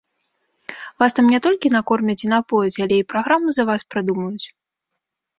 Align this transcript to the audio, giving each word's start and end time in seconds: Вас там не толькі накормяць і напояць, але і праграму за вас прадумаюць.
Вас 1.01 1.11
там 1.17 1.25
не 1.33 1.39
толькі 1.45 1.69
накормяць 1.75 2.15
і 2.27 2.31
напояць, 2.35 2.73
але 2.85 2.95
і 3.01 3.07
праграму 3.13 3.53
за 3.57 3.63
вас 3.71 3.81
прадумаюць. 3.97 4.47